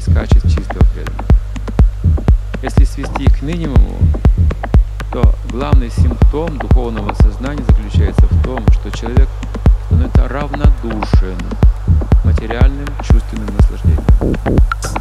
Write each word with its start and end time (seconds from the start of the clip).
26 0.00 0.14
качеств 0.14 0.48
чистого 0.48 0.84
преданного. 0.94 1.24
Если 2.62 2.84
свести 2.84 3.24
их 3.24 3.38
к 3.38 3.42
минимуму, 3.42 3.98
то 5.12 5.34
главный 5.50 5.90
симптом 5.90 6.58
духовного 6.58 7.12
сознания 7.14 7.62
заключается 7.64 8.26
в 8.26 8.42
том, 8.42 8.64
что 8.72 8.90
человек 8.96 9.28
становится 9.86 10.28
равнодушен 10.28 11.36
материальным 12.24 12.86
чувственным 13.02 13.48
наслаждением. 13.56 14.99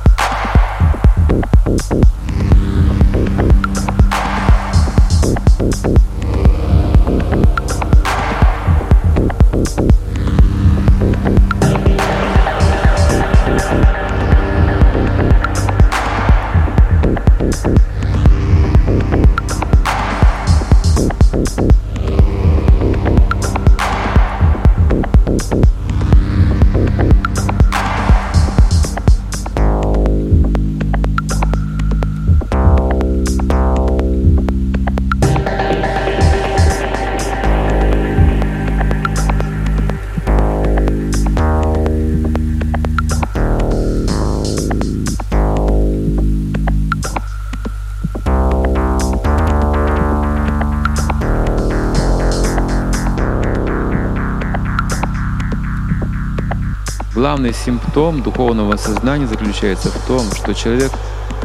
Главный 57.19 57.53
симптом 57.53 58.21
духовного 58.21 58.77
сознания 58.77 59.27
заключается 59.27 59.89
в 59.89 60.07
том, 60.07 60.21
что 60.33 60.53
человек 60.53 60.89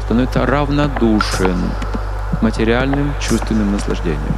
становится 0.04 0.46
равнодушен 0.46 1.56
материальным 2.42 3.12
чувственным 3.20 3.72
наслаждением. 3.72 4.36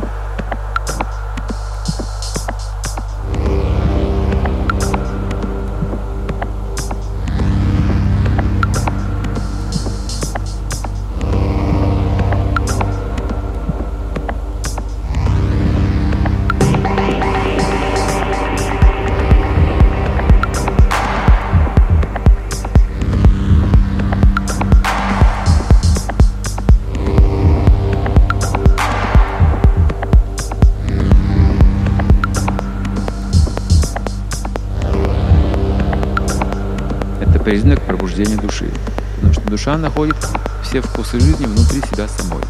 Признак 37.47 37.81
пробуждения 37.83 38.37
души. 38.37 38.69
Потому 39.15 39.33
что 39.33 39.43
душа 39.43 39.79
находит 39.79 40.17
все 40.65 40.81
вкусы 40.81 41.21
жизни 41.21 41.47
внутри 41.47 41.81
себя 41.81 42.09
самой. 42.09 42.43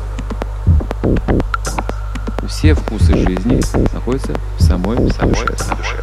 Все 2.48 2.72
вкусы 2.72 3.14
жизни 3.14 3.60
находятся 3.92 4.32
в 4.58 4.62
самой, 4.62 4.96
в 4.96 5.12
самой, 5.12 5.34
душе. 5.34 6.02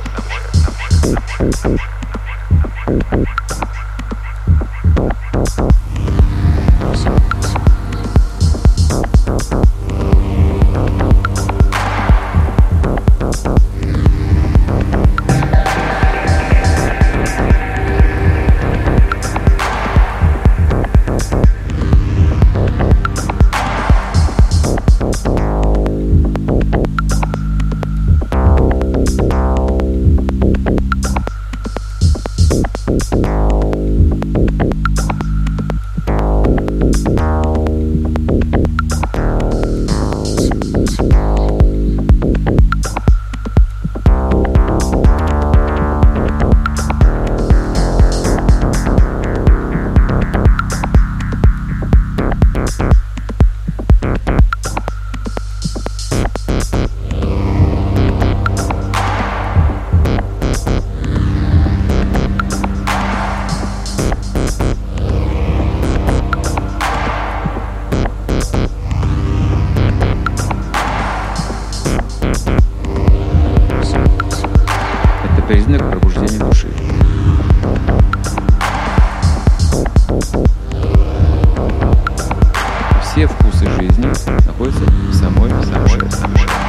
Самой, 83.64 84.74
самой, 85.14 86.12
самой. 86.12 86.64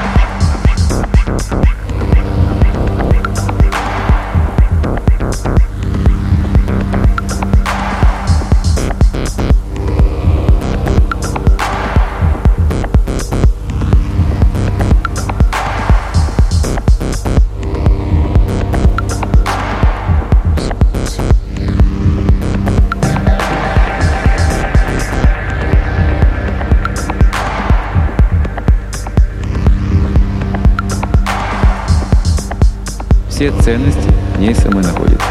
Все 33.34 33.50
ценности 33.50 34.08
в 34.36 34.40
ней 34.40 34.54
самой 34.54 34.84
находятся. 34.84 35.26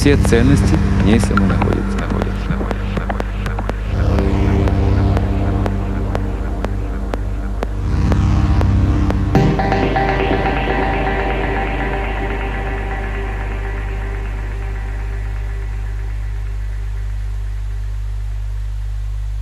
Все 0.00 0.16
ценности 0.16 0.78
в 1.02 1.04
ней 1.04 1.20
самой 1.20 1.46
находятся. 1.46 1.99